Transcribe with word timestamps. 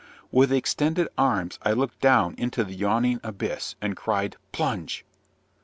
With 0.31 0.51
extended 0.51 1.09
arms 1.15 1.59
I 1.61 1.73
looked 1.73 2.01
down 2.01 2.33
into 2.39 2.63
the 2.63 2.73
yawning 2.73 3.19
abyss, 3.23 3.75
and 3.83 3.95
cried, 3.95 4.35
"Plunge!'" 4.51 5.05